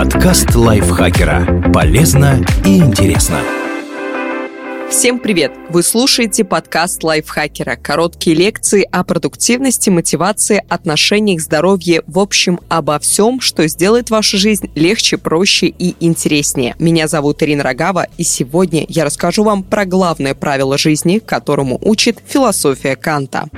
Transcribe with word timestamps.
Подкаст 0.00 0.54
лайфхакера. 0.54 1.70
Полезно 1.74 2.42
и 2.64 2.78
интересно. 2.78 3.36
Всем 4.88 5.18
привет! 5.18 5.52
Вы 5.68 5.82
слушаете 5.82 6.42
подкаст 6.42 7.04
лайфхакера. 7.04 7.76
Короткие 7.76 8.34
лекции 8.34 8.88
о 8.90 9.04
продуктивности, 9.04 9.90
мотивации, 9.90 10.64
отношениях, 10.70 11.42
здоровье, 11.42 12.02
в 12.06 12.18
общем, 12.18 12.60
обо 12.70 12.98
всем, 12.98 13.42
что 13.42 13.68
сделает 13.68 14.08
вашу 14.08 14.38
жизнь 14.38 14.70
легче, 14.74 15.18
проще 15.18 15.66
и 15.66 15.94
интереснее. 16.00 16.76
Меня 16.78 17.06
зовут 17.06 17.42
Ирина 17.42 17.62
Рогава, 17.62 18.06
и 18.16 18.22
сегодня 18.22 18.86
я 18.88 19.04
расскажу 19.04 19.44
вам 19.44 19.62
про 19.62 19.84
главное 19.84 20.34
правило 20.34 20.78
жизни, 20.78 21.18
которому 21.18 21.78
учит 21.84 22.22
философия 22.26 22.96
Канта. 22.96 23.50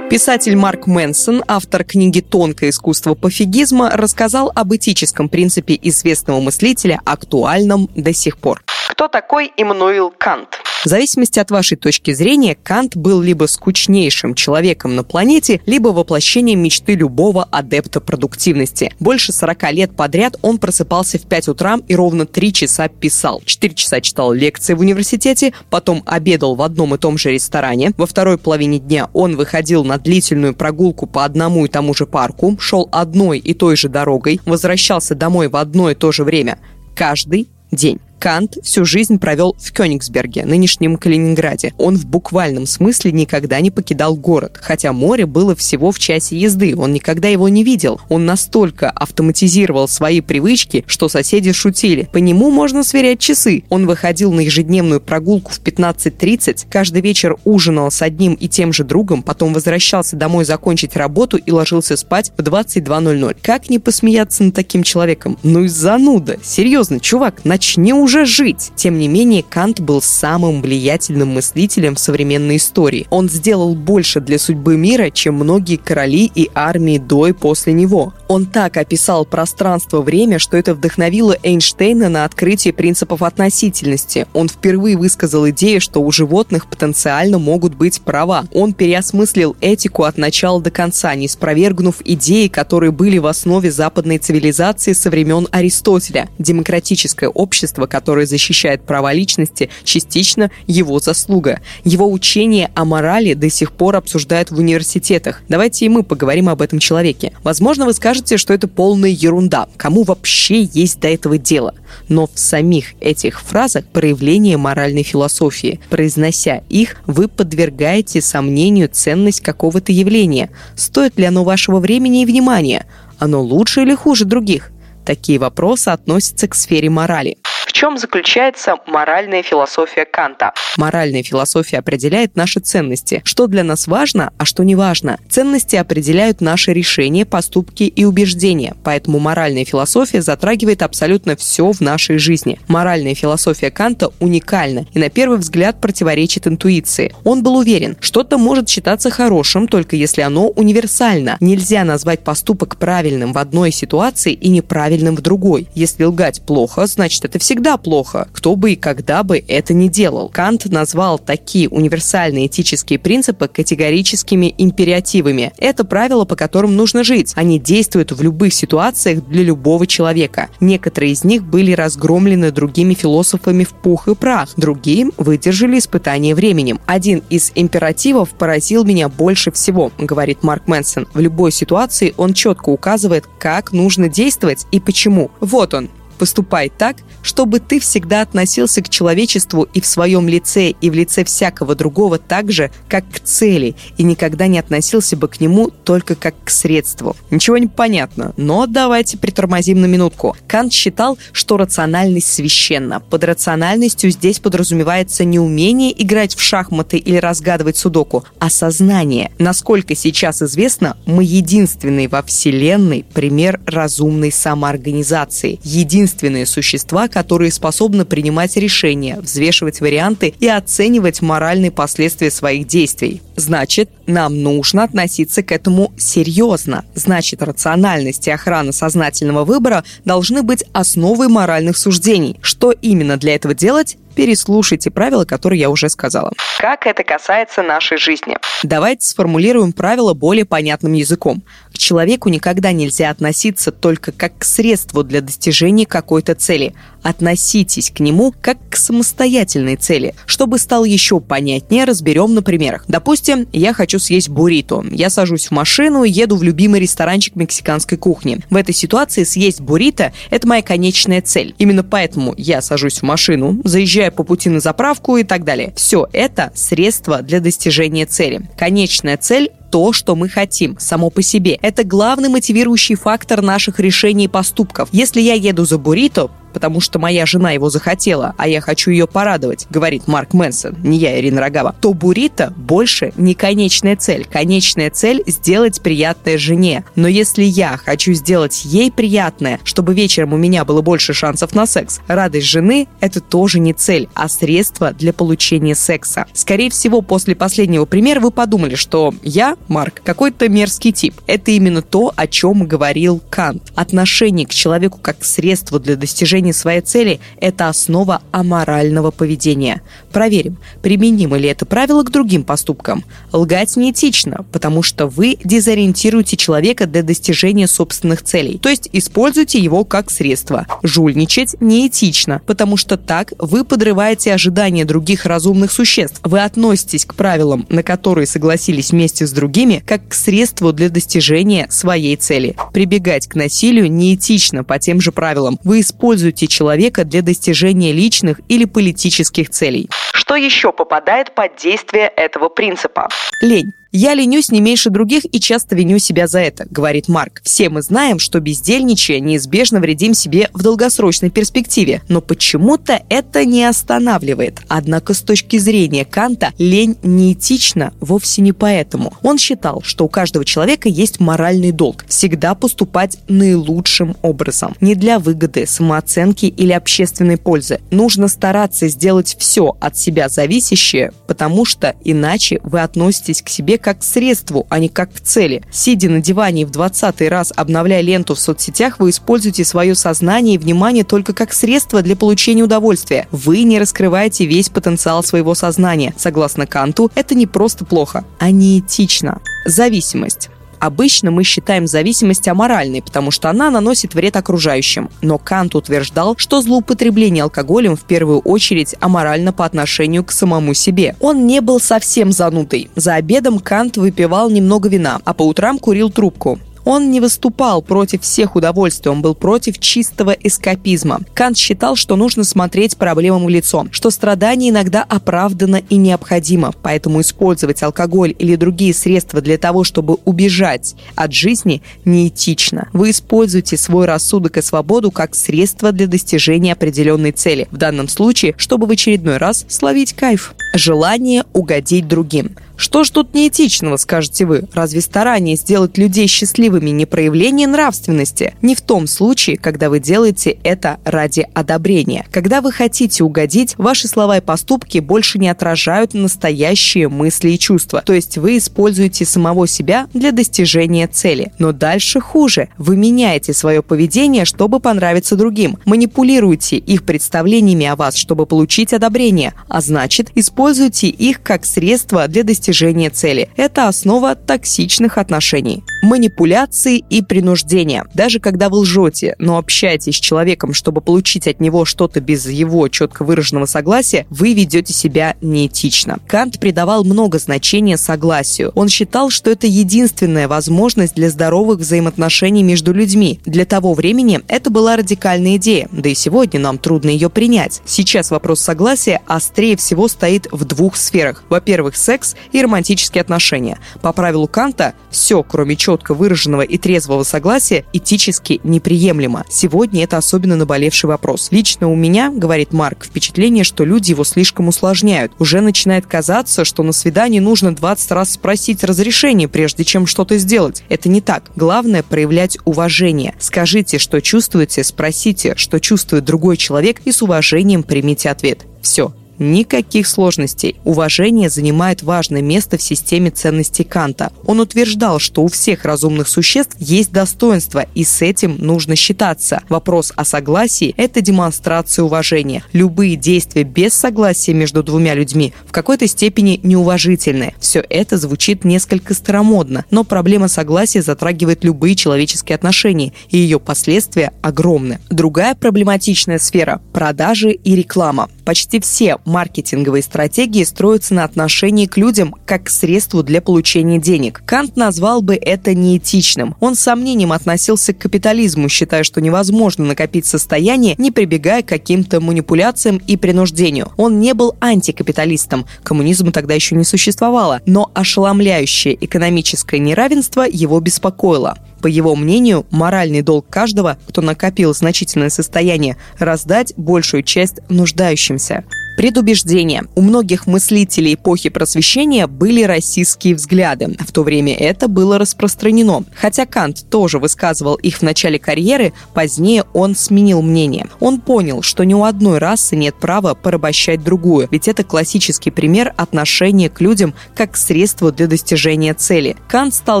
Писатель 0.08 0.54
Марк 0.54 0.86
Мэнсон, 0.86 1.42
автор 1.48 1.82
книги 1.82 2.20
«Тонкое 2.20 2.70
искусство 2.70 3.14
пофигизма», 3.14 3.90
рассказал 3.90 4.52
об 4.54 4.72
этическом 4.72 5.28
принципе 5.28 5.76
известного 5.82 6.40
мыслителя, 6.40 7.00
актуальном 7.04 7.90
до 7.96 8.12
сих 8.12 8.38
пор. 8.38 8.62
Кто 8.88 9.08
такой 9.08 9.52
Иммануил 9.56 10.12
Кант? 10.16 10.60
В 10.84 10.88
зависимости 10.88 11.40
от 11.40 11.50
вашей 11.50 11.76
точки 11.76 12.12
зрения, 12.12 12.54
Кант 12.54 12.96
был 12.96 13.20
либо 13.20 13.46
скучнейшим 13.46 14.34
человеком 14.34 14.94
на 14.94 15.02
планете, 15.02 15.60
либо 15.66 15.88
воплощением 15.88 16.62
мечты 16.62 16.94
любого 16.94 17.42
адепта 17.42 18.00
продуктивности. 18.00 18.94
Больше 19.00 19.32
40 19.32 19.72
лет 19.72 19.96
подряд 19.96 20.36
он 20.42 20.58
просыпался 20.58 21.18
в 21.18 21.22
5 21.22 21.48
утра 21.48 21.78
и 21.88 21.96
ровно 21.96 22.24
3 22.24 22.52
часа 22.52 22.86
писал. 22.88 23.42
4 23.44 23.74
часа 23.74 24.00
читал 24.00 24.32
лекции 24.32 24.74
в 24.74 24.80
университете, 24.80 25.52
потом 25.68 26.04
обедал 26.06 26.54
в 26.54 26.62
одном 26.62 26.94
и 26.94 26.98
том 26.98 27.18
же 27.18 27.32
ресторане. 27.32 27.92
Во 27.96 28.06
второй 28.06 28.38
половине 28.38 28.78
дня 28.78 29.10
он 29.12 29.34
выходил 29.34 29.82
на 29.84 29.98
длительную 29.98 30.54
прогулку 30.54 31.08
по 31.08 31.24
одному 31.24 31.66
и 31.66 31.68
тому 31.68 31.94
же 31.94 32.06
парку, 32.06 32.56
шел 32.60 32.88
одной 32.92 33.40
и 33.40 33.54
той 33.54 33.74
же 33.74 33.88
дорогой, 33.88 34.40
возвращался 34.46 35.16
домой 35.16 35.48
в 35.48 35.56
одно 35.56 35.90
и 35.90 35.96
то 35.96 36.12
же 36.12 36.22
время. 36.22 36.60
Каждый 36.94 37.48
день. 37.72 37.98
Кант 38.18 38.58
всю 38.62 38.84
жизнь 38.84 39.18
провел 39.18 39.54
в 39.58 39.72
Кёнигсберге, 39.72 40.44
нынешнем 40.44 40.96
Калининграде. 40.96 41.72
Он 41.78 41.96
в 41.96 42.06
буквальном 42.06 42.66
смысле 42.66 43.12
никогда 43.12 43.60
не 43.60 43.70
покидал 43.70 44.16
город, 44.16 44.58
хотя 44.60 44.92
море 44.92 45.26
было 45.26 45.54
всего 45.54 45.92
в 45.92 45.98
часе 45.98 46.38
езды, 46.38 46.74
он 46.76 46.92
никогда 46.92 47.28
его 47.28 47.48
не 47.48 47.62
видел. 47.62 48.00
Он 48.08 48.26
настолько 48.26 48.90
автоматизировал 48.90 49.86
свои 49.88 50.20
привычки, 50.20 50.84
что 50.86 51.08
соседи 51.08 51.52
шутили. 51.52 52.08
По 52.12 52.18
нему 52.18 52.50
можно 52.50 52.82
сверять 52.82 53.20
часы. 53.20 53.64
Он 53.68 53.86
выходил 53.86 54.32
на 54.32 54.40
ежедневную 54.40 55.00
прогулку 55.00 55.52
в 55.52 55.60
15.30, 55.60 56.66
каждый 56.70 57.02
вечер 57.02 57.36
ужинал 57.44 57.90
с 57.90 58.02
одним 58.02 58.34
и 58.34 58.48
тем 58.48 58.72
же 58.72 58.84
другом, 58.84 59.22
потом 59.22 59.52
возвращался 59.52 60.16
домой 60.16 60.44
закончить 60.44 60.96
работу 60.96 61.36
и 61.36 61.50
ложился 61.50 61.96
спать 61.96 62.32
в 62.36 62.40
22.00. 62.40 63.36
Как 63.42 63.70
не 63.70 63.78
посмеяться 63.78 64.42
над 64.44 64.54
таким 64.54 64.82
человеком? 64.82 65.38
Ну 65.42 65.64
и 65.64 65.68
зануда. 65.68 66.38
Серьезно, 66.42 66.98
чувак, 67.00 67.44
начни 67.44 67.92
уже 67.92 68.05
уже 68.06 68.24
жить. 68.24 68.70
Тем 68.76 69.00
не 69.00 69.08
менее, 69.08 69.42
Кант 69.42 69.80
был 69.80 70.00
самым 70.00 70.62
влиятельным 70.62 71.30
мыслителем 71.30 71.96
в 71.96 71.98
современной 71.98 72.58
истории. 72.58 73.08
Он 73.10 73.28
сделал 73.28 73.74
больше 73.74 74.20
для 74.20 74.38
судьбы 74.38 74.76
мира, 74.76 75.10
чем 75.10 75.34
многие 75.34 75.74
короли 75.74 76.30
и 76.32 76.48
армии 76.54 76.98
до 76.98 77.26
и 77.26 77.32
после 77.32 77.72
него. 77.72 78.14
Он 78.28 78.46
так 78.46 78.76
описал 78.76 79.24
пространство-время, 79.24 80.38
что 80.38 80.56
это 80.56 80.74
вдохновило 80.74 81.36
Эйнштейна 81.42 82.08
на 82.08 82.24
открытие 82.24 82.72
принципов 82.72 83.22
относительности. 83.22 84.28
Он 84.34 84.48
впервые 84.48 84.96
высказал 84.96 85.48
идею, 85.50 85.80
что 85.80 86.00
у 86.00 86.12
животных 86.12 86.68
потенциально 86.68 87.38
могут 87.38 87.74
быть 87.74 88.00
права. 88.02 88.44
Он 88.52 88.72
переосмыслил 88.72 89.56
этику 89.60 90.04
от 90.04 90.16
начала 90.16 90.62
до 90.62 90.70
конца, 90.70 91.12
не 91.16 91.26
спровергнув 91.26 91.96
идеи, 92.04 92.46
которые 92.46 92.92
были 92.92 93.18
в 93.18 93.26
основе 93.26 93.72
западной 93.72 94.18
цивилизации 94.18 94.92
со 94.92 95.10
времен 95.10 95.48
Аристотеля. 95.50 96.28
Демократическое 96.38 97.28
общество, 97.28 97.86
которое 97.96 98.26
защищает 98.26 98.82
права 98.82 99.14
личности, 99.14 99.70
частично 99.82 100.50
его 100.66 100.98
заслуга. 100.98 101.60
Его 101.82 102.12
учение 102.12 102.70
о 102.74 102.84
морали 102.84 103.32
до 103.32 103.48
сих 103.48 103.72
пор 103.72 103.96
обсуждают 103.96 104.50
в 104.50 104.58
университетах. 104.58 105.40
Давайте 105.48 105.86
и 105.86 105.88
мы 105.88 106.02
поговорим 106.02 106.50
об 106.50 106.60
этом 106.60 106.78
человеке. 106.78 107.32
Возможно, 107.42 107.86
вы 107.86 107.94
скажете, 107.94 108.36
что 108.36 108.52
это 108.52 108.68
полная 108.68 109.08
ерунда. 109.08 109.66
Кому 109.78 110.02
вообще 110.02 110.64
есть 110.64 111.00
до 111.00 111.08
этого 111.08 111.38
дело? 111.38 111.74
Но 112.10 112.26
в 112.26 112.38
самих 112.38 113.00
этих 113.00 113.40
фразах 113.40 113.86
проявление 113.86 114.58
моральной 114.58 115.02
философии. 115.02 115.80
Произнося 115.88 116.60
их, 116.68 116.96
вы 117.06 117.28
подвергаете 117.28 118.20
сомнению 118.20 118.90
ценность 118.92 119.40
какого-то 119.40 119.90
явления. 119.90 120.50
Стоит 120.74 121.16
ли 121.16 121.24
оно 121.24 121.44
вашего 121.44 121.80
времени 121.80 122.24
и 122.24 122.26
внимания? 122.26 122.84
Оно 123.18 123.40
лучше 123.40 123.80
или 123.80 123.94
хуже 123.94 124.26
других? 124.26 124.70
Такие 125.06 125.38
вопросы 125.38 125.88
относятся 125.88 126.46
к 126.46 126.54
сфере 126.54 126.90
морали 126.90 127.38
чем 127.76 127.98
заключается 127.98 128.76
моральная 128.86 129.42
философия 129.42 130.06
Канта? 130.06 130.54
Моральная 130.78 131.22
философия 131.22 131.76
определяет 131.76 132.34
наши 132.34 132.58
ценности, 132.58 133.20
что 133.22 133.48
для 133.48 133.64
нас 133.64 133.86
важно, 133.86 134.32
а 134.38 134.46
что 134.46 134.62
не 134.62 134.74
важно. 134.74 135.18
Ценности 135.28 135.76
определяют 135.76 136.40
наши 136.40 136.72
решения, 136.72 137.26
поступки 137.26 137.82
и 137.82 138.06
убеждения, 138.06 138.74
поэтому 138.82 139.18
моральная 139.18 139.66
философия 139.66 140.22
затрагивает 140.22 140.80
абсолютно 140.80 141.36
все 141.36 141.70
в 141.70 141.82
нашей 141.82 142.16
жизни. 142.16 142.58
Моральная 142.66 143.14
философия 143.14 143.70
Канта 143.70 144.10
уникальна 144.20 144.86
и 144.94 144.98
на 144.98 145.10
первый 145.10 145.36
взгляд 145.36 145.78
противоречит 145.78 146.46
интуиции. 146.46 147.14
Он 147.24 147.42
был 147.42 147.56
уверен, 147.56 147.98
что-то 148.00 148.38
может 148.38 148.70
считаться 148.70 149.10
хорошим, 149.10 149.68
только 149.68 149.96
если 149.96 150.22
оно 150.22 150.48
универсально. 150.48 151.36
Нельзя 151.40 151.84
назвать 151.84 152.20
поступок 152.20 152.78
правильным 152.78 153.34
в 153.34 153.38
одной 153.38 153.70
ситуации 153.70 154.32
и 154.32 154.48
неправильным 154.48 155.14
в 155.14 155.20
другой. 155.20 155.68
Если 155.74 156.04
лгать 156.04 156.40
плохо, 156.40 156.86
значит 156.86 157.26
это 157.26 157.38
всегда 157.38 157.65
всегда 157.66 157.78
плохо, 157.78 158.28
кто 158.32 158.54
бы 158.54 158.74
и 158.74 158.76
когда 158.76 159.24
бы 159.24 159.42
это 159.48 159.74
ни 159.74 159.88
делал. 159.88 160.28
Кант 160.28 160.66
назвал 160.66 161.18
такие 161.18 161.68
универсальные 161.68 162.46
этические 162.46 163.00
принципы 163.00 163.48
категорическими 163.48 164.54
империативами. 164.56 165.52
Это 165.58 165.82
правила, 165.82 166.24
по 166.24 166.36
которым 166.36 166.76
нужно 166.76 167.02
жить. 167.02 167.32
Они 167.34 167.58
действуют 167.58 168.12
в 168.12 168.22
любых 168.22 168.54
ситуациях 168.54 169.26
для 169.26 169.42
любого 169.42 169.88
человека. 169.88 170.48
Некоторые 170.60 171.10
из 171.10 171.24
них 171.24 171.42
были 171.42 171.72
разгромлены 171.72 172.52
другими 172.52 172.94
философами 172.94 173.64
в 173.64 173.70
пух 173.70 174.06
и 174.06 174.14
прах, 174.14 174.50
другие 174.56 175.10
выдержали 175.16 175.80
испытание 175.80 176.36
временем. 176.36 176.78
Один 176.86 177.24
из 177.30 177.50
императивов 177.56 178.28
поразил 178.30 178.84
меня 178.84 179.08
больше 179.08 179.50
всего, 179.50 179.90
говорит 179.98 180.44
Марк 180.44 180.68
Мэнсон. 180.68 181.08
В 181.12 181.18
любой 181.18 181.50
ситуации 181.50 182.14
он 182.16 182.32
четко 182.32 182.68
указывает, 182.68 183.24
как 183.40 183.72
нужно 183.72 184.08
действовать 184.08 184.68
и 184.70 184.78
почему. 184.78 185.32
Вот 185.40 185.74
он, 185.74 185.90
Поступай 186.18 186.70
так, 186.70 186.96
чтобы 187.22 187.60
ты 187.60 187.80
всегда 187.80 188.22
относился 188.22 188.82
к 188.82 188.88
человечеству 188.88 189.68
и 189.74 189.80
в 189.80 189.86
своем 189.86 190.28
лице, 190.28 190.70
и 190.70 190.90
в 190.90 190.94
лице 190.94 191.24
всякого 191.24 191.74
другого 191.74 192.18
так 192.18 192.50
же, 192.50 192.70
как 192.88 193.04
к 193.10 193.20
цели, 193.20 193.74
и 193.98 194.02
никогда 194.02 194.46
не 194.46 194.58
относился 194.58 195.16
бы 195.16 195.28
к 195.28 195.40
нему 195.40 195.70
только 195.70 196.14
как 196.14 196.34
к 196.44 196.50
средству. 196.50 197.16
Ничего 197.30 197.58
не 197.58 197.66
понятно, 197.66 198.32
но 198.36 198.66
давайте 198.66 199.18
притормозим 199.18 199.80
на 199.80 199.86
минутку. 199.86 200.36
Кант 200.46 200.72
считал, 200.72 201.18
что 201.32 201.56
рациональность 201.56 202.32
священна. 202.32 203.00
Под 203.00 203.24
рациональностью 203.24 204.10
здесь 204.10 204.38
подразумевается 204.38 205.24
не 205.24 205.38
умение 205.38 205.92
играть 206.02 206.34
в 206.34 206.40
шахматы 206.40 206.96
или 206.96 207.16
разгадывать 207.16 207.76
судоку, 207.76 208.24
а 208.38 208.50
сознание. 208.50 209.30
Насколько 209.38 209.94
сейчас 209.94 210.42
известно, 210.42 210.96
мы 211.06 211.24
единственный 211.24 212.06
во 212.06 212.22
Вселенной 212.22 213.04
пример 213.12 213.60
разумной 213.66 214.32
самоорганизации. 214.32 215.60
Единственный 215.62 216.05
единственные 216.06 216.46
существа, 216.46 217.08
которые 217.08 217.50
способны 217.50 218.04
принимать 218.04 218.56
решения, 218.56 219.18
взвешивать 219.20 219.80
варианты 219.80 220.34
и 220.38 220.46
оценивать 220.46 221.20
моральные 221.20 221.72
последствия 221.72 222.30
своих 222.30 222.68
действий. 222.68 223.22
Значит, 223.34 223.90
нам 224.06 224.40
нужно 224.42 224.84
относиться 224.84 225.42
к 225.42 225.50
этому 225.50 225.92
серьезно. 225.98 226.84
Значит, 226.94 227.42
рациональность 227.42 228.28
и 228.28 228.30
охрана 228.30 228.70
сознательного 228.72 229.44
выбора 229.44 229.82
должны 230.04 230.42
быть 230.42 230.64
основой 230.72 231.26
моральных 231.28 231.76
суждений. 231.76 232.36
Что 232.40 232.70
именно 232.70 233.16
для 233.16 233.34
этого 233.34 233.54
делать? 233.54 233.96
Переслушайте 234.16 234.90
правила, 234.90 235.24
которые 235.24 235.60
я 235.60 235.70
уже 235.70 235.88
сказала. 235.88 236.32
Как 236.58 236.86
это 236.86 237.04
касается 237.04 237.62
нашей 237.62 237.98
жизни? 237.98 238.36
Давайте 238.62 239.06
сформулируем 239.06 239.72
правила 239.72 240.14
более 240.14 240.46
понятным 240.46 240.94
языком. 240.94 241.44
К 241.72 241.78
человеку 241.78 242.30
никогда 242.30 242.72
нельзя 242.72 243.10
относиться 243.10 243.70
только 243.70 244.10
как 244.10 244.38
к 244.38 244.44
средству 244.44 245.04
для 245.04 245.20
достижения 245.20 245.84
какой-то 245.84 246.34
цели. 246.34 246.74
Относитесь 247.02 247.90
к 247.90 248.00
нему 248.00 248.34
как 248.40 248.56
к 248.70 248.76
самостоятельной 248.76 249.76
цели. 249.76 250.14
Чтобы 250.24 250.58
стало 250.58 250.86
еще 250.86 251.20
понятнее, 251.20 251.84
разберем 251.84 252.34
на 252.34 252.42
примерах. 252.42 252.84
Допустим, 252.88 253.46
я 253.52 253.74
хочу 253.74 253.98
съесть 253.98 254.30
буррито. 254.30 254.82
Я 254.90 255.10
сажусь 255.10 255.48
в 255.48 255.50
машину 255.50 256.04
и 256.04 256.10
еду 256.10 256.36
в 256.36 256.42
любимый 256.42 256.80
ресторанчик 256.80 257.36
мексиканской 257.36 257.98
кухни. 257.98 258.40
В 258.48 258.56
этой 258.56 258.74
ситуации 258.74 259.24
съесть 259.24 259.60
буррито– 259.60 260.12
это 260.30 260.48
моя 260.48 260.62
конечная 260.62 261.20
цель. 261.20 261.54
Именно 261.58 261.84
поэтому 261.84 262.34
я 262.38 262.62
сажусь 262.62 263.00
в 263.00 263.02
машину, 263.02 263.60
заезжаю 263.64 264.05
по 264.10 264.24
пути 264.24 264.48
на 264.48 264.60
заправку 264.60 265.16
и 265.16 265.24
так 265.24 265.44
далее. 265.44 265.72
Все 265.76 266.08
это 266.12 266.52
средства 266.54 267.22
для 267.22 267.40
достижения 267.40 268.06
цели. 268.06 268.42
Конечная 268.56 269.16
цель 269.16 269.52
то, 269.70 269.92
что 269.92 270.16
мы 270.16 270.28
хотим, 270.28 270.76
само 270.78 271.10
по 271.10 271.22
себе. 271.22 271.58
Это 271.62 271.84
главный 271.84 272.28
мотивирующий 272.28 272.94
фактор 272.94 273.42
наших 273.42 273.80
решений 273.80 274.24
и 274.24 274.28
поступков. 274.28 274.88
Если 274.92 275.20
я 275.20 275.34
еду 275.34 275.64
за 275.64 275.78
буррито, 275.78 276.30
потому 276.56 276.80
что 276.80 276.98
моя 276.98 277.26
жена 277.26 277.50
его 277.50 277.68
захотела, 277.68 278.34
а 278.38 278.48
я 278.48 278.62
хочу 278.62 278.90
ее 278.90 279.06
порадовать, 279.06 279.66
говорит 279.68 280.08
Марк 280.08 280.32
Мэнсон, 280.32 280.74
не 280.82 280.96
я, 280.96 281.20
Ирина 281.20 281.42
Рогава, 281.42 281.74
то 281.82 281.92
буррито 281.92 282.54
больше 282.56 283.12
не 283.18 283.34
конечная 283.34 283.94
цель. 283.94 284.24
Конечная 284.24 284.88
цель– 284.88 285.22
сделать 285.26 285.82
приятное 285.82 286.38
жене. 286.38 286.86
Но 286.94 287.08
если 287.08 287.44
я 287.44 287.76
хочу 287.76 288.14
сделать 288.14 288.64
ей 288.64 288.90
приятное, 288.90 289.60
чтобы 289.64 289.92
вечером 289.92 290.32
у 290.32 290.38
меня 290.38 290.64
было 290.64 290.80
больше 290.80 291.12
шансов 291.12 291.54
на 291.54 291.66
секс, 291.66 292.00
радость 292.08 292.46
жены– 292.46 292.88
это 293.00 293.20
тоже 293.20 293.60
не 293.60 293.74
цель, 293.74 294.08
а 294.14 294.26
средство 294.26 294.92
для 294.92 295.12
получения 295.12 295.74
секса. 295.74 296.24
Скорее 296.32 296.70
всего, 296.70 297.02
после 297.02 297.34
последнего 297.36 297.84
примера 297.84 298.20
вы 298.20 298.30
подумали, 298.30 298.76
что 298.76 299.12
я, 299.22 299.55
Марк, 299.68 300.00
какой-то 300.04 300.48
мерзкий 300.48 300.92
тип. 300.92 301.20
Это 301.26 301.50
именно 301.50 301.82
то, 301.82 302.12
о 302.14 302.26
чем 302.26 302.66
говорил 302.66 303.20
Кант. 303.30 303.62
Отношение 303.74 304.46
к 304.46 304.54
человеку 304.54 304.98
как 305.02 305.20
к 305.20 305.24
средству 305.24 305.80
для 305.80 305.96
достижения 305.96 306.52
своей 306.52 306.80
цели– 306.80 307.20
это 307.40 307.68
основа 307.68 308.22
аморального 308.30 309.10
поведения. 309.10 309.82
Проверим, 310.12 310.58
применимо 310.82 311.36
ли 311.36 311.48
это 311.48 311.66
правило 311.66 312.04
к 312.04 312.10
другим 312.10 312.44
поступкам. 312.44 313.04
Лгать 313.32 313.76
неэтично, 313.76 314.44
потому 314.52 314.82
что 314.82 315.08
вы 315.08 315.36
дезориентируете 315.42 316.36
человека 316.36 316.86
для 316.86 317.02
достижения 317.02 317.66
собственных 317.66 318.22
целей, 318.22 318.58
то 318.58 318.68
есть 318.68 318.88
используете 318.92 319.58
его 319.58 319.84
как 319.84 320.10
средство. 320.10 320.66
Жульничать 320.82 321.56
неэтично, 321.60 322.40
потому 322.46 322.76
что 322.76 322.96
так 322.96 323.32
вы 323.38 323.64
подрываете 323.64 324.32
ожидания 324.32 324.84
других 324.84 325.26
разумных 325.26 325.72
существ. 325.72 326.20
Вы 326.22 326.40
относитесь 326.40 327.04
к 327.04 327.14
правилам, 327.14 327.66
на 327.68 327.82
которые 327.82 328.26
согласились 328.26 328.92
вместе 328.92 329.26
с 329.26 329.32
другими, 329.32 329.45
как 329.84 330.08
к 330.08 330.14
средству 330.14 330.72
для 330.72 330.88
достижения 330.88 331.66
своей 331.70 332.16
цели. 332.16 332.56
Прибегать 332.72 333.26
к 333.26 333.34
насилию 333.34 333.90
неэтично 333.90 334.64
по 334.64 334.78
тем 334.78 335.00
же 335.00 335.12
правилам. 335.12 335.58
Вы 335.64 335.80
используете 335.80 336.46
человека 336.46 337.04
для 337.04 337.22
достижения 337.22 337.92
личных 337.92 338.40
или 338.48 338.64
политических 338.64 339.50
целей. 339.50 339.88
Что 340.12 340.36
еще 340.36 340.72
попадает 340.72 341.34
под 341.34 341.56
действие 341.56 342.08
этого 342.08 342.48
принципа? 342.48 343.08
Лень. 343.40 343.72
«Я 343.92 344.14
ленюсь 344.14 344.50
не 344.50 344.60
меньше 344.60 344.90
других 344.90 345.24
и 345.32 345.40
часто 345.40 345.74
виню 345.74 345.98
себя 345.98 346.26
за 346.26 346.40
это»,— 346.40 346.66
говорит 346.70 347.08
Марк. 347.08 347.40
«Все 347.44 347.68
мы 347.70 347.82
знаем, 347.82 348.18
что 348.18 348.40
бездельничая 348.40 349.20
неизбежно 349.20 349.80
вредим 349.80 350.12
себе 350.12 350.50
в 350.52 350.62
долгосрочной 350.62 351.30
перспективе, 351.30 352.02
но 352.08 352.20
почему-то 352.20 353.00
это 353.08 353.44
не 353.44 353.64
останавливает. 353.64 354.60
Однако 354.68 355.14
с 355.14 355.20
точки 355.20 355.56
зрения 355.58 356.04
Канта 356.04 356.52
лень 356.58 356.96
неэтична 357.02 357.92
вовсе 358.00 358.42
не 358.42 358.52
поэтому. 358.52 359.12
Он 359.22 359.38
считал, 359.38 359.82
что 359.82 360.04
у 360.04 360.08
каждого 360.08 360.44
человека 360.44 360.88
есть 360.88 361.20
моральный 361.20 361.72
долг– 361.72 362.04
всегда 362.08 362.54
поступать 362.54 363.18
наилучшим 363.28 364.16
образом. 364.22 364.76
Не 364.80 364.94
для 364.94 365.18
выгоды, 365.18 365.66
самооценки 365.66 366.46
или 366.46 366.72
общественной 366.72 367.36
пользы. 367.36 367.80
Нужно 367.90 368.28
стараться 368.28 368.88
сделать 368.88 369.36
все 369.38 369.76
от 369.80 369.96
себя 369.96 370.28
зависящее, 370.28 371.12
потому 371.26 371.64
что 371.64 371.94
иначе 372.04 372.60
вы 372.62 372.80
относитесь 372.80 373.42
к 373.42 373.48
себе 373.48 373.78
как 373.86 374.00
к 374.00 374.02
средству, 374.02 374.66
а 374.68 374.80
не 374.80 374.88
как 374.88 375.12
к 375.12 375.20
цели. 375.20 375.62
Сидя 375.70 376.10
на 376.10 376.20
диване 376.20 376.62
и 376.62 376.64
в 376.64 376.72
20 376.72 377.22
раз 377.28 377.52
обновляя 377.54 378.00
ленту 378.00 378.34
в 378.34 378.40
соцсетях, 378.40 378.98
вы 378.98 379.10
используете 379.10 379.64
свое 379.64 379.94
сознание 379.94 380.56
и 380.56 380.58
внимание 380.58 381.04
только 381.04 381.32
как 381.32 381.52
средство 381.52 382.02
для 382.02 382.16
получения 382.16 382.64
удовольствия. 382.64 383.28
Вы 383.30 383.62
не 383.62 383.78
раскрываете 383.78 384.44
весь 384.44 384.70
потенциал 384.70 385.22
своего 385.22 385.54
сознания. 385.54 386.12
Согласно 386.16 386.66
Канту, 386.66 387.12
это 387.14 387.36
не 387.36 387.46
просто 387.46 387.84
плохо, 387.84 388.24
а 388.40 388.50
неэтично. 388.50 389.40
Зависимость. 389.64 390.50
Обычно 390.78 391.30
мы 391.30 391.44
считаем 391.44 391.86
зависимость 391.86 392.48
аморальной, 392.48 393.02
потому 393.02 393.30
что 393.30 393.50
она 393.50 393.70
наносит 393.70 394.14
вред 394.14 394.36
окружающим. 394.36 395.10
Но 395.22 395.38
Кант 395.38 395.74
утверждал, 395.74 396.34
что 396.36 396.60
злоупотребление 396.60 397.44
алкоголем 397.44 397.96
в 397.96 398.02
первую 398.02 398.40
очередь 398.40 398.94
аморально 399.00 399.52
по 399.52 399.64
отношению 399.64 400.24
к 400.24 400.32
самому 400.32 400.74
себе. 400.74 401.16
Он 401.20 401.46
не 401.46 401.60
был 401.60 401.80
совсем 401.80 402.32
занудой. 402.32 402.90
За 402.96 403.14
обедом 403.14 403.58
Кант 403.58 403.96
выпивал 403.96 404.50
немного 404.50 404.88
вина, 404.88 405.20
а 405.24 405.34
по 405.34 405.42
утрам 405.42 405.78
курил 405.78 406.10
трубку. 406.10 406.58
Он 406.86 407.10
не 407.10 407.20
выступал 407.20 407.82
против 407.82 408.22
всех 408.22 408.54
удовольствий, 408.54 409.10
он 409.10 409.20
был 409.20 409.34
против 409.34 409.80
чистого 409.80 410.30
эскапизма. 410.30 411.20
Кант 411.34 411.58
считал, 411.58 411.96
что 411.96 412.14
нужно 412.14 412.44
смотреть 412.44 412.96
проблемам 412.96 413.44
в 413.44 413.48
лицо, 413.48 413.88
что 413.90 414.10
страдание 414.10 414.70
иногда 414.70 415.02
оправдано 415.02 415.82
и 415.88 415.96
необходимо, 415.96 416.72
поэтому 416.82 417.22
использовать 417.22 417.82
алкоголь 417.82 418.36
или 418.38 418.54
другие 418.54 418.94
средства 418.94 419.40
для 419.40 419.58
того, 419.58 419.82
чтобы 419.82 420.18
убежать 420.24 420.94
от 421.16 421.32
жизни, 421.32 421.82
неэтично. 422.04 422.88
Вы 422.92 423.10
используете 423.10 423.76
свой 423.76 424.06
рассудок 424.06 424.56
и 424.56 424.62
свободу 424.62 425.10
как 425.10 425.34
средство 425.34 425.90
для 425.90 426.06
достижения 426.06 426.72
определенной 426.72 427.32
цели, 427.32 427.66
в 427.72 427.78
данном 427.78 428.06
случае, 428.06 428.54
чтобы 428.58 428.86
в 428.86 428.92
очередной 428.92 429.38
раз 429.38 429.66
словить 429.68 430.12
кайф. 430.12 430.54
Желание 430.76 431.44
угодить 431.54 432.06
другим. 432.06 432.54
Что 432.76 433.04
ж 433.04 433.10
тут 433.10 433.32
неэтичного, 433.34 433.96
скажете 433.96 434.44
вы? 434.44 434.64
Разве 434.74 435.00
старание 435.00 435.56
сделать 435.56 435.96
людей 435.96 436.26
счастливыми 436.26 436.90
не 436.90 437.06
проявление 437.06 437.66
нравственности? 437.66 438.54
Не 438.60 438.74
в 438.74 438.82
том 438.82 439.06
случае, 439.06 439.56
когда 439.56 439.88
вы 439.88 439.98
делаете 439.98 440.58
это 440.62 440.98
ради 441.04 441.46
одобрения. 441.54 442.26
Когда 442.30 442.60
вы 442.60 442.72
хотите 442.72 443.24
угодить, 443.24 443.74
ваши 443.78 444.08
слова 444.08 444.36
и 444.36 444.40
поступки 444.42 444.98
больше 444.98 445.38
не 445.38 445.48
отражают 445.48 446.12
настоящие 446.12 447.08
мысли 447.08 447.50
и 447.50 447.58
чувства. 447.58 448.02
То 448.04 448.12
есть 448.12 448.36
вы 448.36 448.58
используете 448.58 449.24
самого 449.24 449.66
себя 449.66 450.08
для 450.12 450.32
достижения 450.32 451.06
цели. 451.06 451.52
Но 451.58 451.72
дальше 451.72 452.20
хуже. 452.20 452.68
Вы 452.76 452.96
меняете 452.96 453.54
свое 453.54 453.82
поведение, 453.82 454.44
чтобы 454.44 454.80
понравиться 454.80 455.36
другим. 455.36 455.78
Манипулируете 455.86 456.76
их 456.76 457.04
представлениями 457.04 457.86
о 457.86 457.96
вас, 457.96 458.16
чтобы 458.16 458.44
получить 458.44 458.92
одобрение. 458.92 459.54
А 459.68 459.80
значит, 459.80 460.30
используйте 460.66 461.06
их 461.06 461.44
как 461.44 461.64
средство 461.64 462.26
для 462.26 462.42
достижения 462.42 463.08
цели. 463.08 463.50
Это 463.56 463.86
основа 463.86 464.34
токсичных 464.34 465.16
отношений. 465.16 465.84
Манипуляции 466.02 466.98
и 467.08 467.22
принуждение. 467.22 468.02
Даже 468.14 468.40
когда 468.40 468.68
вы 468.68 468.78
лжете, 468.78 469.36
но 469.38 469.58
общаетесь 469.58 470.16
с 470.16 470.20
человеком, 470.20 470.74
чтобы 470.74 471.00
получить 471.00 471.46
от 471.46 471.60
него 471.60 471.84
что-то 471.84 472.20
без 472.20 472.48
его 472.48 472.88
четко 472.88 473.22
выраженного 473.22 473.66
согласия, 473.66 474.26
вы 474.28 474.54
ведете 474.54 474.92
себя 474.92 475.36
неэтично. 475.40 476.18
Кант 476.26 476.58
придавал 476.58 477.04
много 477.04 477.38
значения 477.38 477.96
согласию. 477.96 478.72
Он 478.74 478.88
считал, 478.88 479.30
что 479.30 479.50
это 479.50 479.68
единственная 479.68 480.48
возможность 480.48 481.14
для 481.14 481.30
здоровых 481.30 481.78
взаимоотношений 481.78 482.64
между 482.64 482.92
людьми. 482.92 483.38
Для 483.46 483.66
того 483.66 483.94
времени 483.94 484.40
это 484.48 484.70
была 484.70 484.96
радикальная 484.96 485.56
идея, 485.56 485.88
да 485.92 486.08
и 486.08 486.14
сегодня 486.14 486.58
нам 486.58 486.78
трудно 486.78 487.10
ее 487.10 487.30
принять. 487.30 487.82
Сейчас 487.84 488.32
вопрос 488.32 488.60
согласия 488.60 489.20
острее 489.26 489.76
всего 489.76 490.08
стоит 490.08 490.48
в 490.56 490.64
двух 490.64 490.96
сферах. 490.96 491.44
Во-первых, 491.48 491.96
секс 491.96 492.34
и 492.52 492.62
романтические 492.62 493.20
отношения. 493.20 493.78
По 494.02 494.12
правилу 494.12 494.48
Канта, 494.48 494.94
все, 495.10 495.42
кроме 495.42 495.76
четко 495.76 496.14
выраженного 496.14 496.62
и 496.62 496.78
трезвого 496.78 497.22
согласия, 497.22 497.84
этически 497.92 498.60
неприемлемо. 498.64 499.44
Сегодня 499.48 500.04
это 500.04 500.16
особенно 500.16 500.56
наболевший 500.56 501.08
вопрос. 501.08 501.48
Лично 501.50 501.90
у 501.90 501.94
меня, 501.94 502.30
говорит 502.30 502.72
Марк, 502.72 503.04
впечатление, 503.04 503.64
что 503.64 503.84
люди 503.84 504.10
его 504.10 504.24
слишком 504.24 504.68
усложняют. 504.68 505.32
Уже 505.38 505.60
начинает 505.60 506.06
казаться, 506.06 506.64
что 506.64 506.82
на 506.82 506.92
свидании 506.92 507.38
нужно 507.38 507.74
20 507.74 508.10
раз 508.12 508.32
спросить 508.32 508.84
разрешение, 508.84 509.48
прежде 509.48 509.84
чем 509.84 510.06
что-то 510.06 510.38
сделать. 510.38 510.82
Это 510.88 511.08
не 511.08 511.20
так. 511.20 511.50
Главное 511.56 512.02
проявлять 512.02 512.58
уважение. 512.64 513.34
Скажите, 513.38 513.98
что 513.98 514.20
чувствуете, 514.20 514.82
спросите, 514.84 515.54
что 515.56 515.80
чувствует 515.80 516.24
другой 516.24 516.56
человек 516.56 517.00
и 517.04 517.12
с 517.12 517.22
уважением 517.22 517.82
примите 517.82 518.30
ответ. 518.30 518.66
Все, 518.80 519.12
Никаких 519.38 520.06
сложностей. 520.06 520.76
Уважение 520.84 521.50
занимает 521.50 522.02
важное 522.02 522.42
место 522.42 522.78
в 522.78 522.82
системе 522.82 523.30
ценностей 523.30 523.84
Канта. 523.84 524.32
Он 524.44 524.60
утверждал, 524.60 525.18
что 525.18 525.42
у 525.42 525.48
всех 525.48 525.84
разумных 525.84 526.28
существ 526.28 526.76
есть 526.78 527.12
достоинство, 527.12 527.86
и 527.94 528.04
с 528.04 528.22
этим 528.22 528.56
нужно 528.58 528.96
считаться. 528.96 529.62
Вопрос 529.68 530.12
о 530.16 530.24
согласии– 530.24 530.94
это 530.96 531.20
демонстрация 531.20 532.04
уважения. 532.04 532.62
Любые 532.72 533.16
действия 533.16 533.64
без 533.64 533.94
согласия 533.94 534.54
между 534.54 534.82
двумя 534.82 535.14
людьми 535.14 535.52
в 535.66 535.72
какой-то 535.72 536.06
степени 536.06 536.60
неуважительны. 536.62 537.54
Все 537.58 537.84
это 537.88 538.16
звучит 538.16 538.64
несколько 538.64 539.14
старомодно, 539.14 539.84
но 539.90 540.04
проблема 540.04 540.48
согласия 540.48 541.02
затрагивает 541.02 541.64
любые 541.64 541.94
человеческие 541.96 542.56
отношения, 542.56 543.12
и 543.30 543.38
ее 543.38 543.60
последствия 543.60 544.32
огромны. 544.42 545.00
Другая 545.10 545.54
проблематичная 545.54 546.38
сфера– 546.38 546.80
продажи 546.92 547.52
и 547.52 547.74
реклама. 547.74 548.30
Почти 548.46 548.78
все 548.78 549.18
маркетинговые 549.24 550.04
стратегии 550.04 550.62
строятся 550.62 551.14
на 551.14 551.24
отношении 551.24 551.86
к 551.86 551.96
людям 551.96 552.32
как 552.46 552.64
к 552.64 552.70
средству 552.70 553.24
для 553.24 553.42
получения 553.42 553.98
денег. 553.98 554.40
Кант 554.46 554.76
назвал 554.76 555.20
бы 555.20 555.34
это 555.34 555.74
неэтичным. 555.74 556.54
Он 556.60 556.76
с 556.76 556.80
сомнением 556.80 557.32
относился 557.32 557.92
к 557.92 557.98
капитализму, 557.98 558.68
считая, 558.68 559.02
что 559.02 559.20
невозможно 559.20 559.84
накопить 559.84 560.26
состояние, 560.26 560.94
не 560.96 561.10
прибегая 561.10 561.64
к 561.64 561.66
каким-то 561.66 562.20
манипуляциям 562.20 562.98
и 563.04 563.16
принуждению. 563.16 563.90
Он 563.96 564.20
не 564.20 564.32
был 564.32 564.54
антикапиталистом, 564.60 565.66
коммунизма 565.82 566.30
тогда 566.30 566.54
еще 566.54 566.76
не 566.76 566.84
существовало, 566.84 567.62
но 567.66 567.90
ошеломляющее 567.94 568.96
экономическое 569.04 569.80
неравенство 569.80 570.46
его 570.48 570.78
беспокоило. 570.78 571.58
По 571.86 571.88
его 571.88 572.16
мнению, 572.16 572.66
моральный 572.72 573.22
долг 573.22 573.46
каждого, 573.48 573.96
кто 574.08 574.20
накопил 574.20 574.74
значительное 574.74 575.28
состояние, 575.28 575.96
раздать 576.18 576.74
большую 576.76 577.22
часть 577.22 577.60
нуждающимся. 577.68 578.64
Предубеждение. 578.96 579.84
У 579.94 580.00
многих 580.00 580.46
мыслителей 580.46 581.14
эпохи 581.14 581.50
просвещения 581.50 582.26
были 582.26 582.62
российские 582.62 583.34
взгляды. 583.34 583.94
В 584.00 584.10
то 584.10 584.22
время 584.22 584.56
это 584.56 584.88
было 584.88 585.18
распространено. 585.18 586.04
Хотя 586.14 586.46
Кант 586.46 586.88
тоже 586.88 587.18
высказывал 587.18 587.74
их 587.74 587.98
в 587.98 588.02
начале 588.02 588.38
карьеры, 588.38 588.94
позднее 589.12 589.64
он 589.74 589.94
сменил 589.94 590.40
мнение. 590.40 590.86
Он 590.98 591.20
понял, 591.20 591.60
что 591.60 591.84
ни 591.84 591.92
у 591.92 592.04
одной 592.04 592.38
расы 592.38 592.74
нет 592.74 592.94
права 592.98 593.34
порабощать 593.34 594.02
другую, 594.02 594.48
ведь 594.50 594.66
это 594.66 594.82
классический 594.82 595.50
пример 595.50 595.92
отношения 595.98 596.70
к 596.70 596.80
людям 596.80 597.12
как 597.34 597.52
к 597.52 597.56
средству 597.56 598.10
для 598.10 598.26
достижения 598.26 598.94
цели. 598.94 599.36
Кант 599.46 599.74
стал 599.74 600.00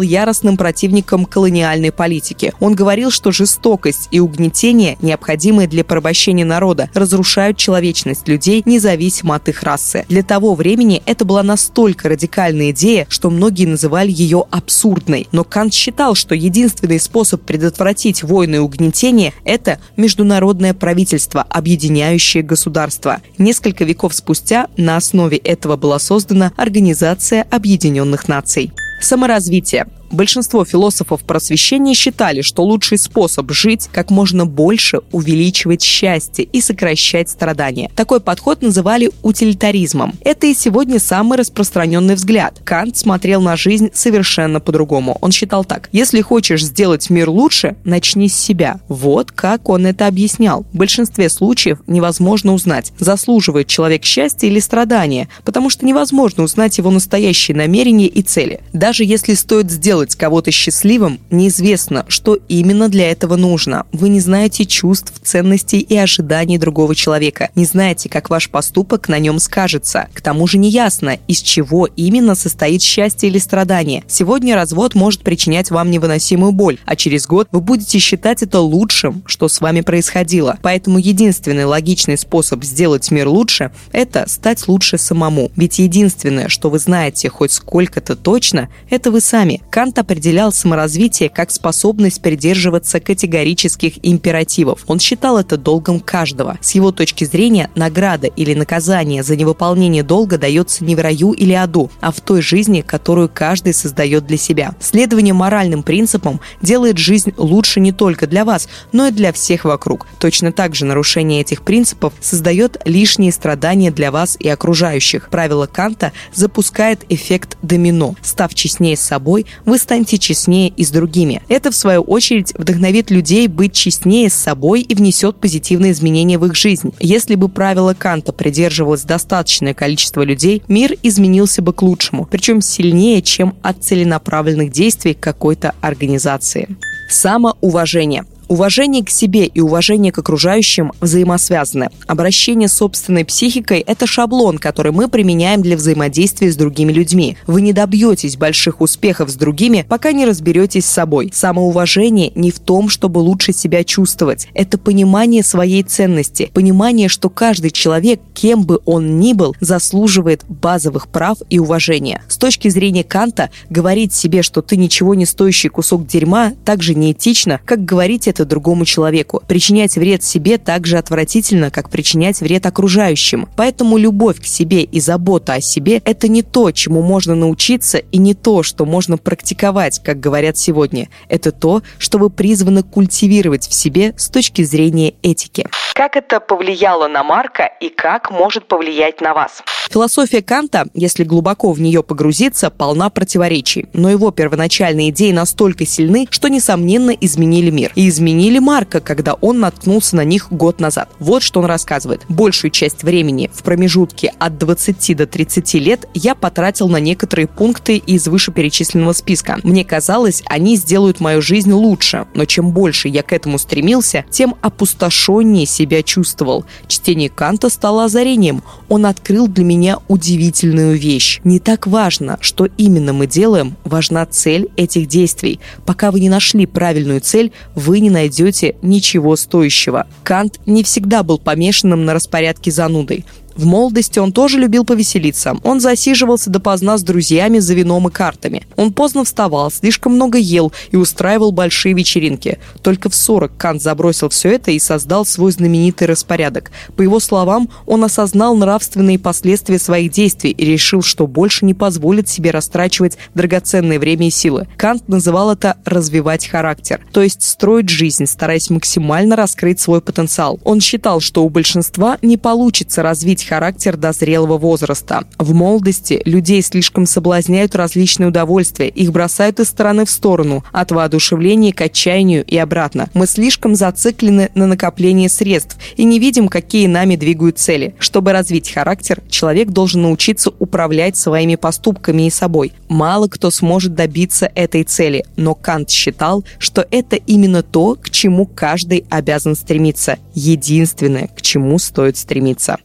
яростным 0.00 0.56
противником 0.56 1.26
колониальной 1.26 1.92
политики. 1.92 2.54
Он 2.60 2.74
говорил, 2.74 3.10
что 3.10 3.30
жестокость 3.30 4.08
и 4.10 4.20
угнетение, 4.20 4.96
необходимые 5.02 5.68
для 5.68 5.84
порабощения 5.84 6.46
народа, 6.46 6.88
разрушают 6.94 7.58
человечность 7.58 8.26
людей, 8.26 8.62
не 8.64 8.78
независимо 8.86 9.34
от 9.34 9.48
их 9.48 9.62
расы. 9.64 10.04
Для 10.08 10.22
того 10.22 10.54
времени 10.54 11.02
это 11.06 11.24
была 11.24 11.42
настолько 11.42 12.08
радикальная 12.08 12.70
идея, 12.70 13.06
что 13.08 13.30
многие 13.30 13.66
называли 13.66 14.12
ее 14.12 14.44
абсурдной. 14.50 15.26
Но 15.32 15.42
Кант 15.42 15.74
считал, 15.74 16.14
что 16.14 16.34
единственный 16.36 17.00
способ 17.00 17.42
предотвратить 17.42 18.22
войны 18.22 18.56
и 18.56 18.58
угнетение– 18.58 19.32
это 19.44 19.80
международное 19.96 20.72
правительство, 20.72 21.42
объединяющее 21.42 22.44
государство. 22.44 23.20
Несколько 23.38 23.84
веков 23.84 24.14
спустя 24.14 24.68
на 24.76 24.96
основе 24.96 25.36
этого 25.36 25.76
была 25.76 25.98
создана 25.98 26.52
Организация 26.56 27.44
Объединенных 27.50 28.28
Наций. 28.28 28.72
Саморазвитие. 29.00 29.86
Большинство 30.10 30.64
философов 30.64 31.22
просвещения 31.22 31.94
считали, 31.94 32.42
что 32.42 32.62
лучший 32.62 32.98
способ 32.98 33.50
жить 33.52 33.88
как 33.92 34.10
можно 34.10 34.46
больше 34.46 35.00
увеличивать 35.12 35.82
счастье 35.82 36.44
и 36.44 36.60
сокращать 36.60 37.28
страдания. 37.28 37.90
Такой 37.96 38.20
подход 38.20 38.62
называли 38.62 39.10
утилитаризмом. 39.22 40.14
Это 40.20 40.46
и 40.46 40.54
сегодня 40.54 40.98
самый 40.98 41.38
распространенный 41.38 42.14
взгляд. 42.14 42.60
Кант 42.64 42.96
смотрел 42.96 43.40
на 43.40 43.56
жизнь 43.56 43.90
совершенно 43.92 44.60
по-другому. 44.60 45.18
Он 45.20 45.32
считал 45.32 45.64
так. 45.64 45.88
Если 45.92 46.20
хочешь 46.20 46.64
сделать 46.64 47.10
мир 47.10 47.30
лучше, 47.30 47.76
начни 47.84 48.28
с 48.28 48.36
себя. 48.36 48.80
Вот 48.88 49.32
как 49.32 49.68
он 49.68 49.86
это 49.86 50.06
объяснял. 50.06 50.64
В 50.72 50.76
большинстве 50.76 51.28
случаев 51.28 51.78
невозможно 51.86 52.52
узнать, 52.52 52.92
заслуживает 52.98 53.66
человек 53.66 54.04
счастья 54.04 54.46
или 54.46 54.60
страдания, 54.60 55.28
потому 55.44 55.70
что 55.70 55.86
невозможно 55.86 56.44
узнать 56.44 56.78
его 56.78 56.90
настоящие 56.90 57.56
намерения 57.56 58.06
и 58.06 58.22
цели. 58.22 58.60
Даже 58.72 59.04
если 59.04 59.34
стоит 59.34 59.70
сделать 59.70 59.95
сделать 59.96 60.14
кого-то 60.14 60.50
счастливым, 60.50 61.20
неизвестно, 61.30 62.04
что 62.08 62.38
именно 62.48 62.90
для 62.90 63.10
этого 63.10 63.36
нужно. 63.36 63.86
Вы 63.92 64.10
не 64.10 64.20
знаете 64.20 64.66
чувств, 64.66 65.10
ценностей 65.22 65.78
и 65.78 65.96
ожиданий 65.96 66.58
другого 66.58 66.94
человека. 66.94 67.48
Не 67.54 67.64
знаете, 67.64 68.10
как 68.10 68.28
ваш 68.28 68.50
поступок 68.50 69.08
на 69.08 69.18
нем 69.18 69.38
скажется. 69.38 70.08
К 70.12 70.20
тому 70.20 70.46
же 70.46 70.58
неясно, 70.58 71.18
из 71.28 71.40
чего 71.40 71.86
именно 71.86 72.34
состоит 72.34 72.82
счастье 72.82 73.30
или 73.30 73.38
страдание. 73.38 74.04
Сегодня 74.06 74.54
развод 74.54 74.94
может 74.94 75.22
причинять 75.22 75.70
вам 75.70 75.90
невыносимую 75.90 76.52
боль, 76.52 76.76
а 76.84 76.94
через 76.94 77.26
год 77.26 77.48
вы 77.50 77.62
будете 77.62 77.98
считать 77.98 78.42
это 78.42 78.60
лучшим, 78.60 79.22
что 79.24 79.48
с 79.48 79.62
вами 79.62 79.80
происходило. 79.80 80.58
Поэтому 80.60 80.98
единственный 80.98 81.64
логичный 81.64 82.18
способ 82.18 82.62
сделать 82.64 83.10
мир 83.10 83.28
лучше– 83.28 83.72
это 83.92 84.26
стать 84.28 84.68
лучше 84.68 84.98
самому. 84.98 85.50
Ведь 85.56 85.78
единственное, 85.78 86.48
что 86.50 86.68
вы 86.68 86.80
знаете 86.80 87.30
хоть 87.30 87.52
сколько-то 87.52 88.14
точно, 88.14 88.68
это 88.90 89.10
вы 89.10 89.22
сами. 89.22 89.62
Кант 89.86 90.00
определял 90.00 90.50
саморазвитие 90.50 91.28
как 91.28 91.52
способность 91.52 92.20
придерживаться 92.20 92.98
категорических 92.98 94.04
императивов. 94.04 94.82
Он 94.88 94.98
считал 94.98 95.38
это 95.38 95.56
долгом 95.56 96.00
каждого. 96.00 96.58
С 96.60 96.72
его 96.72 96.90
точки 96.90 97.22
зрения, 97.22 97.70
награда 97.76 98.26
или 98.26 98.52
наказание 98.54 99.22
за 99.22 99.36
невыполнение 99.36 100.02
долга 100.02 100.38
дается 100.38 100.82
не 100.82 100.96
в 100.96 100.98
раю 100.98 101.34
или 101.34 101.52
аду, 101.52 101.88
а 102.00 102.10
в 102.10 102.20
той 102.20 102.42
жизни, 102.42 102.80
которую 102.80 103.30
каждый 103.32 103.74
создает 103.74 104.26
для 104.26 104.36
себя. 104.36 104.74
Следование 104.80 105.34
моральным 105.34 105.84
принципам 105.84 106.40
делает 106.60 106.98
жизнь 106.98 107.32
лучше 107.36 107.78
не 107.78 107.92
только 107.92 108.26
для 108.26 108.44
вас, 108.44 108.68
но 108.90 109.06
и 109.06 109.12
для 109.12 109.32
всех 109.32 109.64
вокруг. 109.64 110.08
Точно 110.18 110.50
так 110.50 110.74
же 110.74 110.84
нарушение 110.84 111.42
этих 111.42 111.62
принципов 111.62 112.12
создает 112.20 112.76
лишние 112.84 113.30
страдания 113.30 113.92
для 113.92 114.10
вас 114.10 114.36
и 114.40 114.48
окружающих. 114.48 115.28
Правило 115.30 115.66
Канта 115.66 116.10
запускает 116.34 117.04
эффект 117.08 117.56
домино. 117.62 118.16
Став 118.20 118.52
честнее 118.52 118.96
с 118.96 119.00
собой, 119.00 119.46
вы 119.64 119.75
вы 119.76 119.80
станете 119.80 120.16
честнее 120.16 120.70
и 120.70 120.84
с 120.84 120.90
другими. 120.90 121.42
Это, 121.48 121.70
в 121.70 121.76
свою 121.76 122.00
очередь, 122.00 122.54
вдохновит 122.56 123.10
людей 123.10 123.46
быть 123.46 123.74
честнее 123.74 124.30
с 124.30 124.34
собой 124.34 124.80
и 124.80 124.94
внесет 124.94 125.38
позитивные 125.38 125.92
изменения 125.92 126.38
в 126.38 126.46
их 126.46 126.56
жизнь. 126.56 126.94
Если 126.98 127.34
бы 127.34 127.50
правило 127.50 127.92
Канта 127.92 128.32
придерживалось 128.32 129.02
достаточное 129.02 129.74
количество 129.74 130.22
людей, 130.22 130.62
мир 130.66 130.94
изменился 131.02 131.60
бы 131.60 131.74
к 131.74 131.82
лучшему, 131.82 132.24
причем 132.24 132.62
сильнее, 132.62 133.20
чем 133.20 133.54
от 133.60 133.84
целенаправленных 133.84 134.72
действий 134.72 135.12
какой-то 135.12 135.74
организации. 135.82 136.74
Самоуважение. 137.10 138.24
Уважение 138.48 139.04
к 139.04 139.10
себе 139.10 139.46
и 139.46 139.60
уважение 139.60 140.12
к 140.12 140.18
окружающим 140.18 140.92
взаимосвязаны. 141.00 141.88
Обращение 142.06 142.68
с 142.68 142.74
собственной 142.74 143.24
психикой– 143.24 143.80
это 143.86 144.06
шаблон, 144.06 144.58
который 144.58 144.92
мы 144.92 145.08
применяем 145.08 145.62
для 145.62 145.76
взаимодействия 145.76 146.52
с 146.52 146.56
другими 146.56 146.92
людьми. 146.92 147.36
Вы 147.48 147.60
не 147.60 147.72
добьетесь 147.72 148.36
больших 148.36 148.80
успехов 148.80 149.30
с 149.30 149.34
другими, 149.34 149.84
пока 149.88 150.12
не 150.12 150.24
разберетесь 150.24 150.86
с 150.86 150.90
собой. 150.90 151.32
Самоуважение 151.34 152.30
не 152.36 152.52
в 152.52 152.60
том, 152.60 152.88
чтобы 152.88 153.18
лучше 153.18 153.52
себя 153.52 153.82
чувствовать. 153.82 154.46
Это 154.54 154.78
понимание 154.78 155.42
своей 155.42 155.82
ценности, 155.82 156.50
понимание, 156.54 157.08
что 157.08 157.28
каждый 157.30 157.72
человек, 157.72 158.20
кем 158.32 158.62
бы 158.62 158.78
он 158.84 159.18
ни 159.18 159.32
был, 159.32 159.56
заслуживает 159.60 160.44
базовых 160.48 161.08
прав 161.08 161.38
и 161.50 161.58
уважения. 161.58 162.22
С 162.28 162.38
точки 162.38 162.68
зрения 162.68 163.02
Канта, 163.02 163.50
говорить 163.70 164.14
себе, 164.14 164.42
что 164.42 164.62
ты 164.62 164.76
ничего 164.76 165.16
не 165.16 165.26
стоящий 165.26 165.68
кусок 165.68 166.06
дерьма, 166.06 166.52
так 166.64 166.82
же 166.84 166.94
неэтично, 166.94 167.60
как 167.64 167.84
говорить 167.84 168.28
это 168.28 168.35
другому 168.44 168.84
человеку. 168.84 169.42
Причинять 169.46 169.96
вред 169.96 170.22
себе 170.22 170.58
так 170.58 170.86
же 170.86 170.98
отвратительно, 170.98 171.70
как 171.70 171.90
причинять 171.90 172.40
вред 172.40 172.66
окружающим. 172.66 173.48
Поэтому 173.56 173.96
любовь 173.96 174.40
к 174.40 174.44
себе 174.44 174.82
и 174.82 175.00
забота 175.00 175.54
о 175.54 175.60
себе– 175.60 176.02
это 176.04 176.28
не 176.28 176.42
то, 176.42 176.70
чему 176.70 177.02
можно 177.02 177.34
научиться, 177.34 177.98
и 177.98 178.18
не 178.18 178.34
то, 178.34 178.62
что 178.62 178.84
можно 178.84 179.16
практиковать, 179.16 180.00
как 180.02 180.20
говорят 180.20 180.58
сегодня. 180.58 181.08
Это 181.28 181.52
то, 181.52 181.82
что 181.98 182.18
вы 182.18 182.30
призваны 182.30 182.82
культивировать 182.82 183.68
в 183.68 183.74
себе 183.74 184.14
с 184.16 184.28
точки 184.28 184.62
зрения 184.62 185.14
этики. 185.22 185.68
Как 185.94 186.16
это 186.16 186.40
повлияло 186.40 187.08
на 187.08 187.24
Марка 187.24 187.70
и 187.80 187.88
как 187.88 188.30
может 188.30 188.68
повлиять 188.68 189.20
на 189.20 189.32
вас? 189.32 189.62
Философия 189.90 190.42
Канта, 190.42 190.88
если 190.94 191.24
глубоко 191.24 191.72
в 191.72 191.80
нее 191.80 192.02
погрузиться, 192.02 192.70
полна 192.70 193.08
противоречий, 193.08 193.86
но 193.92 194.10
его 194.10 194.30
первоначальные 194.30 195.10
идеи 195.10 195.32
настолько 195.32 195.86
сильны, 195.86 196.26
что, 196.28 196.48
несомненно, 196.48 197.12
изменили 197.12 197.70
мир. 197.70 197.92
И 197.94 198.08
изменили 198.08 198.25
Марка, 198.60 199.00
когда 199.00 199.34
он 199.34 199.60
наткнулся 199.60 200.16
на 200.16 200.24
них 200.24 200.48
год 200.50 200.80
назад. 200.80 201.08
Вот 201.18 201.42
что 201.42 201.60
он 201.60 201.66
рассказывает. 201.66 202.22
Большую 202.28 202.70
часть 202.70 203.02
времени 203.02 203.50
в 203.52 203.62
промежутке 203.62 204.32
от 204.38 204.58
20 204.58 205.16
до 205.16 205.26
30 205.26 205.74
лет 205.74 206.08
я 206.14 206.34
потратил 206.34 206.88
на 206.88 206.98
некоторые 206.98 207.46
пункты 207.46 207.96
из 207.96 208.26
вышеперечисленного 208.26 209.12
списка. 209.12 209.58
Мне 209.62 209.84
казалось, 209.84 210.42
они 210.46 210.76
сделают 210.76 211.20
мою 211.20 211.42
жизнь 211.42 211.72
лучше, 211.72 212.26
но 212.34 212.44
чем 212.44 212.72
больше 212.72 213.08
я 213.08 213.22
к 213.22 213.32
этому 213.32 213.58
стремился, 213.58 214.24
тем 214.30 214.56
опустошеннее 214.62 215.66
себя 215.66 216.02
чувствовал. 216.02 216.64
Чтение 216.88 217.28
Канта 217.28 217.68
стало 217.68 218.04
озарением. 218.04 218.62
Он 218.88 219.06
открыл 219.06 219.48
для 219.48 219.64
меня 219.64 219.98
удивительную 220.08 220.98
вещь. 220.98 221.40
Не 221.44 221.58
так 221.58 221.86
важно, 221.86 222.38
что 222.40 222.66
именно 222.76 223.12
мы 223.12 223.26
делаем, 223.26 223.76
важна 223.84 224.26
цель 224.26 224.68
этих 224.76 225.06
действий. 225.08 225.60
Пока 225.84 226.10
вы 226.10 226.20
не 226.20 226.28
нашли 226.28 226.66
правильную 226.66 227.20
цель, 227.20 227.52
вы 227.74 228.00
не 228.00 228.10
найдете 228.16 228.76
ничего 228.80 229.36
стоящего. 229.36 230.06
Кант 230.22 230.58
не 230.64 230.82
всегда 230.82 231.22
был 231.22 231.38
помешанным 231.38 232.06
на 232.06 232.14
распорядке 232.14 232.70
занудой. 232.70 233.26
В 233.56 233.64
молодости 233.64 234.18
он 234.18 234.32
тоже 234.32 234.58
любил 234.58 234.84
повеселиться. 234.84 235.56
Он 235.62 235.80
засиживался 235.80 236.50
допоздна 236.50 236.98
с 236.98 237.02
друзьями 237.02 237.58
за 237.58 237.74
вином 237.74 238.08
и 238.08 238.10
картами. 238.10 238.66
Он 238.76 238.92
поздно 238.92 239.24
вставал, 239.24 239.70
слишком 239.70 240.12
много 240.12 240.36
ел 240.36 240.72
и 240.90 240.96
устраивал 240.96 241.52
большие 241.52 241.94
вечеринки. 241.94 242.58
Только 242.82 243.08
в 243.08 243.14
40 243.14 243.56
Кант 243.56 243.82
забросил 243.82 244.28
все 244.28 244.50
это 244.50 244.70
и 244.70 244.78
создал 244.78 245.24
свой 245.24 245.52
знаменитый 245.52 246.06
распорядок. 246.06 246.70
По 246.96 247.02
его 247.02 247.18
словам, 247.18 247.70
он 247.86 248.04
осознал 248.04 248.54
нравственные 248.56 249.18
последствия 249.18 249.78
своих 249.78 250.12
действий 250.12 250.50
и 250.50 250.64
решил, 250.64 251.00
что 251.00 251.26
больше 251.26 251.64
не 251.64 251.72
позволит 251.72 252.28
себе 252.28 252.50
растрачивать 252.50 253.16
драгоценное 253.34 253.98
время 253.98 254.28
и 254.28 254.30
силы. 254.30 254.68
Кант 254.76 255.08
называл 255.08 255.52
это 255.52 255.76
«развивать 255.84 256.46
характер», 256.46 257.00
то 257.12 257.22
есть 257.22 257.42
строить 257.42 257.88
жизнь, 257.88 258.26
стараясь 258.26 258.68
максимально 258.68 259.34
раскрыть 259.34 259.80
свой 259.80 260.02
потенциал. 260.02 260.60
Он 260.64 260.80
считал, 260.80 261.20
что 261.20 261.44
у 261.44 261.48
большинства 261.48 262.18
не 262.20 262.36
получится 262.36 263.02
развить 263.02 263.45
характер 263.46 263.96
до 263.96 264.12
зрелого 264.12 264.58
возраста. 264.58 265.24
В 265.38 265.54
молодости 265.54 266.20
людей 266.24 266.62
слишком 266.62 267.06
соблазняют 267.06 267.74
различные 267.74 268.28
удовольствия, 268.28 268.88
их 268.88 269.12
бросают 269.12 269.60
из 269.60 269.68
стороны 269.68 270.04
в 270.04 270.10
сторону, 270.10 270.64
от 270.72 270.90
воодушевления 270.90 271.72
к 271.72 271.80
отчаянию 271.80 272.44
и 272.44 272.56
обратно. 272.56 273.08
Мы 273.14 273.26
слишком 273.26 273.74
зациклены 273.74 274.50
на 274.54 274.66
накоплении 274.66 275.28
средств 275.28 275.76
и 275.96 276.04
не 276.04 276.18
видим, 276.18 276.48
какие 276.48 276.86
нами 276.86 277.16
двигают 277.16 277.58
цели. 277.58 277.94
Чтобы 277.98 278.32
развить 278.32 278.70
характер, 278.72 279.22
человек 279.28 279.68
должен 279.68 280.02
научиться 280.02 280.50
управлять 280.58 281.16
своими 281.16 281.56
поступками 281.56 282.26
и 282.26 282.30
собой. 282.30 282.72
Мало 282.88 283.28
кто 283.28 283.50
сможет 283.50 283.94
добиться 283.94 284.50
этой 284.54 284.84
цели, 284.84 285.24
но 285.36 285.54
Кант 285.54 285.90
считал, 285.90 286.44
что 286.58 286.86
это 286.90 287.16
именно 287.16 287.62
то, 287.62 287.96
к 288.00 288.10
чему 288.10 288.46
каждый 288.46 289.04
обязан 289.10 289.56
стремиться. 289.56 290.18
Единственное, 290.34 291.28
к 291.28 291.42
чему 291.42 291.78
стоит 291.78 292.16
стремиться. 292.16 292.78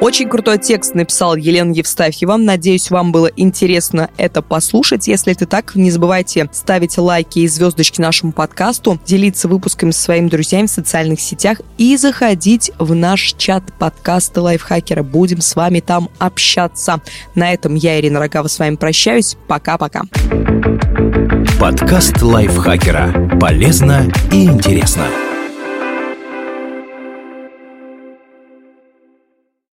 Очень 0.00 0.30
крутой 0.30 0.56
текст 0.56 0.94
написал 0.94 1.36
Елена 1.36 1.72
Евстафьева. 1.72 2.36
Надеюсь, 2.36 2.90
вам 2.90 3.12
было 3.12 3.30
интересно 3.36 4.08
это 4.16 4.40
послушать. 4.40 5.06
Если 5.06 5.34
это 5.34 5.46
так, 5.46 5.74
не 5.74 5.90
забывайте 5.90 6.48
ставить 6.52 6.96
лайки 6.96 7.40
и 7.40 7.48
звездочки 7.48 8.00
нашему 8.00 8.32
подкасту, 8.32 8.98
делиться 9.04 9.46
выпусками 9.46 9.90
со 9.90 10.00
своими 10.00 10.28
друзьями 10.28 10.66
в 10.66 10.70
социальных 10.70 11.20
сетях 11.20 11.60
и 11.76 11.96
заходить 11.98 12.72
в 12.78 12.94
наш 12.94 13.34
чат 13.36 13.62
подкаста 13.78 14.40
Лайфхакера. 14.40 15.02
Будем 15.02 15.42
с 15.42 15.54
вами 15.54 15.80
там 15.80 16.08
общаться. 16.18 17.02
На 17.34 17.52
этом 17.52 17.74
я, 17.74 18.00
Ирина 18.00 18.20
Рогава, 18.20 18.48
с 18.48 18.58
вами 18.58 18.76
прощаюсь. 18.76 19.36
Пока-пока. 19.48 20.02
Подкаст 21.60 22.22
Лайфхакера. 22.22 23.38
Полезно 23.38 24.10
и 24.32 24.44
интересно. 24.46 25.04